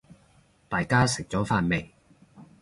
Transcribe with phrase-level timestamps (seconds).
[0.67, 1.93] 大家食咗飯未